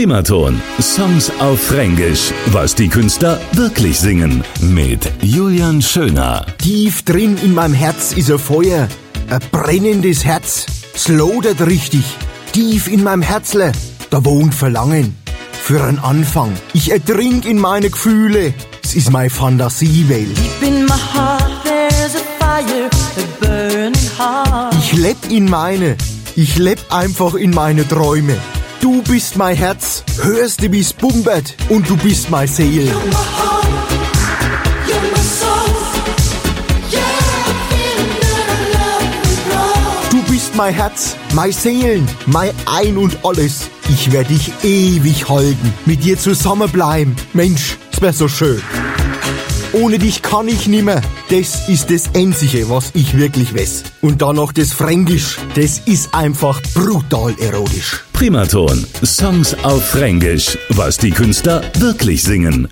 [0.00, 0.58] Primaton.
[0.80, 2.32] Songs auf Fränkisch.
[2.52, 4.42] Was die Künstler wirklich singen.
[4.62, 6.46] Mit Julian Schöner.
[6.56, 8.88] Tief drin in meinem Herz ist ein Feuer.
[9.28, 10.64] Ein brennendes Herz.
[10.94, 12.02] Es lodert richtig.
[12.52, 13.72] Tief in meinem Herzle.
[14.08, 15.14] Da wohnt Verlangen.
[15.52, 16.54] Für einen Anfang.
[16.72, 18.54] Ich ertrink in meine Gefühle.
[18.82, 20.34] Es ist meine Fantasiewelt.
[20.34, 24.74] Deep in my heart, there's a fire, a burning heart.
[24.78, 25.98] Ich leb in meine.
[26.36, 28.38] Ich leb einfach in meine Träume.
[28.80, 32.90] Du bist mein Herz, hörst du wie's bumbert und du bist mein Seele.
[32.92, 33.60] Wrong.
[40.10, 43.68] Du bist mein Herz, mein Seelen, mein Ein und alles.
[43.88, 47.14] Ich werd dich ewig halten, mit dir zusammenbleiben.
[47.32, 48.60] Mensch, es wär so schön.
[49.72, 51.00] Ohne dich kann ich nimmer.
[51.28, 53.84] Das ist das Einzige, was ich wirklich weiß.
[54.00, 55.38] Und dann noch das Fränkisch.
[55.54, 58.04] Das ist einfach brutal erotisch.
[58.12, 58.84] Primaton.
[59.04, 60.58] Songs auf Fränkisch.
[60.70, 62.70] Was die Künstler wirklich singen.